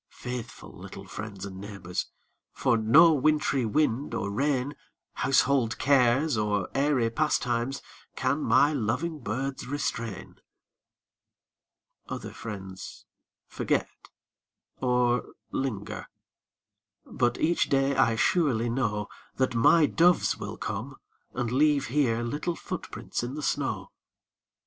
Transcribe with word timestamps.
Faithful 0.17 0.75
little 0.75 1.05
friends 1.05 1.45
and 1.45 1.57
neighbors, 1.61 2.07
For 2.53 2.75
no 2.75 3.13
wintry 3.13 3.65
wind 3.67 4.15
or 4.15 4.31
rain, 4.31 4.73
Household 5.13 5.77
cares 5.77 6.37
or 6.37 6.69
airy 6.73 7.11
pastimes, 7.11 7.83
Can 8.15 8.41
my 8.41 8.73
loving 8.73 9.19
birds 9.19 9.67
restrain. 9.67 10.37
Other 12.09 12.31
friends 12.33 13.05
forget, 13.47 13.91
or 14.77 15.35
linger, 15.51 16.07
But 17.05 17.39
each 17.39 17.69
day 17.69 17.95
I 17.95 18.15
surely 18.15 18.71
know 18.71 19.07
That 19.35 19.53
my 19.53 19.85
doves 19.85 20.35
will 20.35 20.57
come 20.57 20.95
and 21.35 21.51
leave 21.51 21.89
here 21.89 22.23
Little 22.23 22.55
footprints 22.55 23.21
in 23.21 23.35
the 23.35 23.43
snow. 23.43 23.91